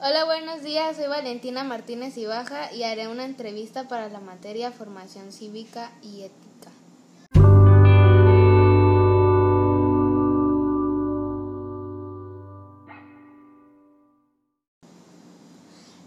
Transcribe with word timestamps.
Hola, 0.00 0.24
buenos 0.24 0.64
días. 0.64 0.96
Soy 0.96 1.06
Valentina 1.06 1.62
Martínez 1.62 2.16
Ibaja 2.16 2.72
y 2.72 2.82
haré 2.82 3.06
una 3.06 3.24
entrevista 3.24 3.86
para 3.86 4.08
la 4.08 4.18
materia 4.18 4.72
Formación 4.72 5.30
Cívica 5.30 5.92
y 6.02 6.22
Ética. 6.22 6.72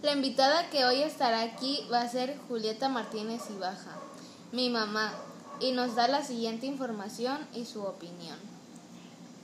La 0.04 0.11
invitada 0.11 0.69
que 0.69 0.83
hoy 0.83 1.01
estará 1.04 1.41
aquí 1.41 1.88
va 1.89 2.01
a 2.01 2.09
ser 2.09 2.38
Julieta 2.49 2.89
Martínez 2.89 3.43
Ibaja, 3.49 3.95
mi 4.51 4.69
mamá, 4.69 5.13
y 5.61 5.71
nos 5.71 5.95
da 5.95 6.09
la 6.09 6.23
siguiente 6.23 6.65
información 6.65 7.47
y 7.54 7.63
su 7.63 7.83
opinión. 7.83 8.56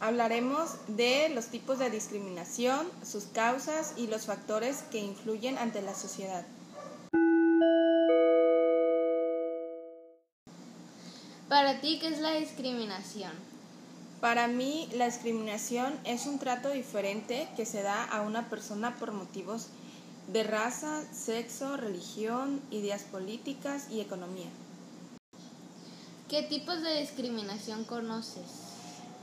Hablaremos 0.04 0.72
de 0.88 1.30
los 1.30 1.46
tipos 1.46 1.80
de 1.80 1.90
discriminación, 1.90 2.86
sus 3.10 3.24
causas 3.24 3.94
y 3.96 4.08
los 4.08 4.26
factores 4.26 4.84
que 4.92 5.00
influyen 5.00 5.58
ante 5.58 5.82
la 5.82 5.96
sociedad. 5.96 6.46
Para 11.48 11.80
ti, 11.80 12.00
¿qué 12.02 12.10
es 12.10 12.20
la 12.20 12.34
discriminación? 12.34 13.32
Para 14.20 14.50
mí, 14.50 14.90
la 14.94 15.06
discriminación 15.06 15.98
es 16.04 16.26
un 16.26 16.38
trato 16.38 16.72
diferente 16.72 17.48
que 17.56 17.66
se 17.66 17.82
da 17.82 18.04
a 18.04 18.24
una 18.24 18.50
persona 18.50 18.98
por 18.98 19.14
motivos 19.14 19.68
de 20.28 20.44
raza, 20.44 21.02
sexo, 21.14 21.78
religión, 21.78 22.62
ideas 22.72 23.04
políticas 23.04 23.88
y 23.90 24.02
economía. 24.02 24.50
¿Qué 26.28 26.44
tipos 26.44 26.82
de 26.82 27.00
discriminación 27.00 27.86
conoces? 27.86 28.63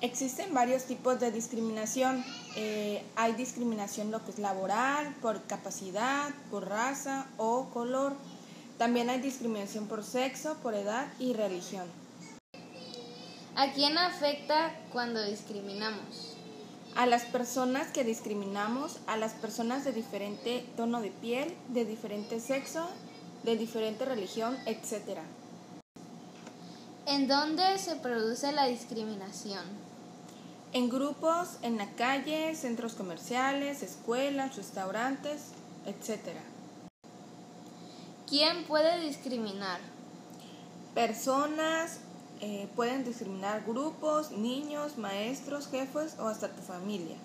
Existen 0.02 0.54
varios 0.54 0.84
tipos 0.84 1.20
de 1.20 1.30
discriminación. 1.30 2.24
Eh, 2.56 3.04
hay 3.16 3.34
discriminación 3.34 4.10
lo 4.10 4.24
que 4.24 4.30
es 4.30 4.38
laboral, 4.38 5.14
por 5.20 5.42
capacidad, 5.42 6.30
por 6.50 6.66
raza 6.68 7.26
o 7.36 7.68
color. 7.68 8.14
También 8.78 9.10
hay 9.10 9.20
discriminación 9.20 9.88
por 9.88 10.02
sexo, 10.02 10.56
por 10.62 10.74
edad 10.74 11.06
y 11.18 11.34
religión. 11.34 11.84
¿A 13.56 13.72
quién 13.74 13.98
afecta 13.98 14.74
cuando 14.90 15.22
discriminamos? 15.22 16.34
A 16.96 17.04
las 17.04 17.24
personas 17.24 17.88
que 17.88 18.02
discriminamos, 18.02 19.00
a 19.06 19.18
las 19.18 19.34
personas 19.34 19.84
de 19.84 19.92
diferente 19.92 20.64
tono 20.78 21.02
de 21.02 21.10
piel, 21.10 21.54
de 21.68 21.84
diferente 21.84 22.40
sexo, 22.40 22.88
de 23.42 23.58
diferente 23.58 24.06
religión, 24.06 24.56
etc. 24.64 25.18
¿En 27.04 27.28
dónde 27.28 27.76
se 27.78 27.96
produce 27.96 28.50
la 28.52 28.64
discriminación? 28.64 29.89
En 30.72 30.88
grupos, 30.88 31.56
en 31.62 31.78
la 31.78 31.90
calle, 31.96 32.54
centros 32.54 32.94
comerciales, 32.94 33.82
escuelas, 33.82 34.54
restaurantes, 34.54 35.46
etc. 35.84 36.38
¿Quién 38.28 38.64
puede 38.66 39.00
discriminar? 39.00 39.80
Personas, 40.94 41.98
eh, 42.40 42.68
pueden 42.76 43.04
discriminar 43.04 43.64
grupos, 43.66 44.30
niños, 44.30 44.96
maestros, 44.96 45.66
jefes 45.66 46.14
o 46.20 46.28
hasta 46.28 46.48
tu 46.48 46.62
familia. 46.62 47.16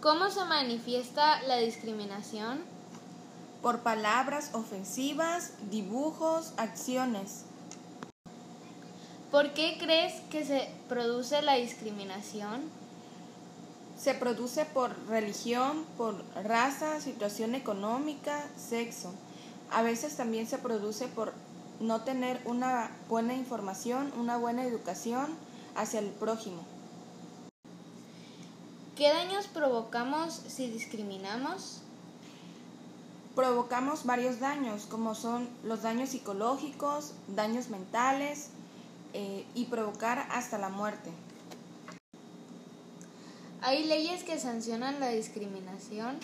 ¿Cómo 0.00 0.30
se 0.30 0.46
manifiesta 0.46 1.42
la 1.42 1.58
discriminación? 1.58 2.60
Por 3.60 3.80
palabras 3.80 4.50
ofensivas, 4.54 5.52
dibujos, 5.70 6.54
acciones. 6.56 7.44
¿Por 9.34 9.52
qué 9.52 9.76
crees 9.80 10.20
que 10.30 10.44
se 10.44 10.68
produce 10.88 11.42
la 11.42 11.54
discriminación? 11.54 12.60
Se 13.98 14.14
produce 14.14 14.64
por 14.64 14.96
religión, 15.08 15.84
por 15.96 16.24
raza, 16.44 17.00
situación 17.00 17.56
económica, 17.56 18.48
sexo. 18.56 19.12
A 19.72 19.82
veces 19.82 20.16
también 20.16 20.46
se 20.46 20.58
produce 20.58 21.08
por 21.08 21.32
no 21.80 22.02
tener 22.02 22.40
una 22.44 22.92
buena 23.08 23.34
información, 23.34 24.12
una 24.16 24.36
buena 24.36 24.64
educación 24.64 25.26
hacia 25.74 25.98
el 25.98 26.10
prójimo. 26.10 26.62
¿Qué 28.94 29.08
daños 29.08 29.48
provocamos 29.48 30.42
si 30.46 30.70
discriminamos? 30.70 31.80
Provocamos 33.34 34.06
varios 34.06 34.38
daños, 34.38 34.86
como 34.86 35.16
son 35.16 35.48
los 35.64 35.82
daños 35.82 36.10
psicológicos, 36.10 37.14
daños 37.26 37.68
mentales, 37.68 38.50
eh, 39.14 39.46
y 39.54 39.64
provocar 39.66 40.26
hasta 40.30 40.58
la 40.58 40.68
muerte. 40.68 41.10
¿Hay 43.62 43.84
leyes 43.84 44.24
que 44.24 44.38
sancionan 44.38 45.00
la 45.00 45.08
discriminación? 45.08 46.18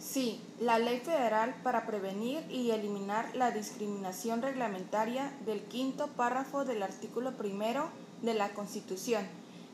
Sí, 0.00 0.40
la 0.60 0.78
Ley 0.78 1.00
Federal 1.00 1.54
para 1.62 1.84
prevenir 1.84 2.42
y 2.50 2.70
eliminar 2.70 3.34
la 3.34 3.50
discriminación 3.50 4.40
reglamentaria 4.40 5.32
del 5.44 5.60
quinto 5.62 6.06
párrafo 6.06 6.64
del 6.64 6.82
artículo 6.82 7.32
primero 7.32 7.90
de 8.22 8.34
la 8.34 8.50
Constitución 8.50 9.26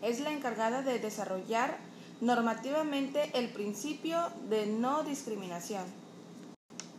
es 0.03 0.21
la 0.21 0.33
encargada 0.33 0.83
de 0.83 0.99
desarrollar 0.99 1.77
normativamente 2.21 3.31
el 3.35 3.49
principio 3.51 4.19
de 4.49 4.67
no 4.67 5.05
discriminación. 5.05 5.85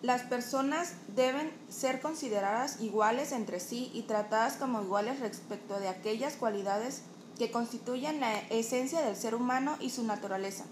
Las 0.04 0.24
personas 0.24 0.96
deben 1.16 1.50
ser 1.70 2.02
consideradas 2.02 2.82
iguales 2.82 3.32
entre 3.32 3.62
sí 3.62 3.90
y 3.94 4.02
tratadas 4.02 4.58
como 4.58 4.82
iguales 4.82 5.22
respecto 5.22 5.80
de 5.80 5.88
aquellas 5.88 6.34
cualidades 6.34 7.04
que 7.38 7.52
constituyen 7.52 8.20
la 8.20 8.38
esencia 8.50 9.00
del 9.00 9.16
ser 9.16 9.34
humano 9.34 9.78
y 9.80 9.92
su 9.92 10.04
naturaleza, 10.04 10.66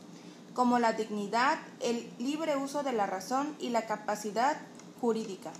como 0.54 0.80
la 0.80 0.92
dignidad, 0.92 1.58
el 1.80 2.12
libre 2.20 2.58
uso 2.58 2.84
de 2.84 2.92
la 2.92 3.06
razón 3.06 3.56
y 3.58 3.70
la 3.70 3.86
capacidad 3.86 4.58
jurídica. 5.00 5.54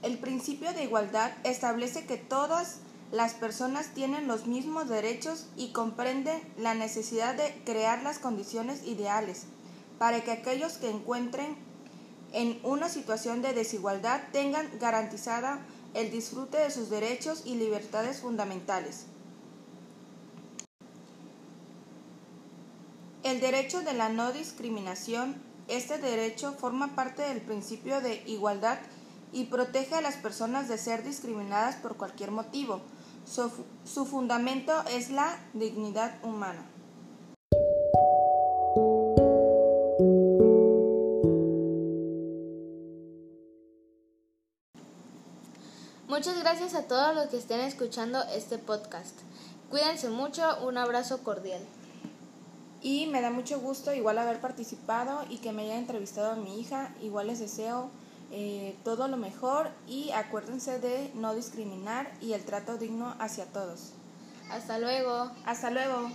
El 0.00 0.16
principio 0.16 0.72
de 0.72 0.84
igualdad 0.84 1.32
establece 1.44 2.06
que 2.06 2.16
todas 2.16 2.78
las 3.12 3.34
personas 3.34 3.88
tienen 3.88 4.26
los 4.26 4.46
mismos 4.46 4.88
derechos 4.88 5.48
y 5.54 5.72
comprende 5.72 6.42
la 6.56 6.72
necesidad 6.72 7.34
de 7.34 7.54
crear 7.66 8.02
las 8.02 8.18
condiciones 8.18 8.86
ideales 8.86 9.44
para 9.98 10.22
que 10.22 10.30
aquellos 10.30 10.74
que 10.74 10.90
encuentren 10.90 11.56
en 12.32 12.60
una 12.62 12.88
situación 12.88 13.42
de 13.42 13.52
desigualdad 13.52 14.20
tengan 14.32 14.68
garantizada 14.78 15.60
el 15.94 16.10
disfrute 16.10 16.58
de 16.58 16.70
sus 16.70 16.90
derechos 16.90 17.42
y 17.46 17.54
libertades 17.54 18.20
fundamentales. 18.20 19.06
El 23.22 23.40
derecho 23.40 23.80
de 23.80 23.94
la 23.94 24.08
no 24.08 24.32
discriminación, 24.32 25.34
este 25.66 25.98
derecho 25.98 26.52
forma 26.52 26.94
parte 26.94 27.22
del 27.22 27.40
principio 27.40 28.00
de 28.00 28.22
igualdad 28.26 28.78
y 29.32 29.46
protege 29.46 29.96
a 29.96 30.00
las 30.00 30.16
personas 30.16 30.68
de 30.68 30.78
ser 30.78 31.02
discriminadas 31.02 31.76
por 31.76 31.96
cualquier 31.96 32.30
motivo. 32.30 32.82
Su, 33.24 33.50
su 33.84 34.06
fundamento 34.06 34.72
es 34.90 35.10
la 35.10 35.40
dignidad 35.54 36.22
humana. 36.22 36.64
Muchas 46.08 46.38
gracias 46.38 46.76
a 46.76 46.84
todos 46.84 47.16
los 47.16 47.26
que 47.26 47.36
estén 47.36 47.58
escuchando 47.58 48.22
este 48.32 48.58
podcast. 48.58 49.18
Cuídense 49.70 50.08
mucho, 50.08 50.64
un 50.64 50.78
abrazo 50.78 51.24
cordial. 51.24 51.60
Y 52.80 53.06
me 53.08 53.20
da 53.20 53.32
mucho 53.32 53.58
gusto 53.58 53.92
igual 53.92 54.18
haber 54.18 54.40
participado 54.40 55.24
y 55.28 55.38
que 55.38 55.50
me 55.50 55.62
haya 55.62 55.78
entrevistado 55.78 56.30
a 56.30 56.36
mi 56.36 56.60
hija. 56.60 56.94
Igual 57.02 57.26
les 57.26 57.40
deseo 57.40 57.90
eh, 58.30 58.76
todo 58.84 59.08
lo 59.08 59.16
mejor 59.16 59.70
y 59.88 60.12
acuérdense 60.12 60.78
de 60.78 61.10
no 61.14 61.34
discriminar 61.34 62.12
y 62.20 62.34
el 62.34 62.44
trato 62.44 62.76
digno 62.76 63.16
hacia 63.18 63.46
todos. 63.46 63.90
Hasta 64.48 64.78
luego. 64.78 65.32
Hasta 65.44 65.70
luego. 65.70 66.08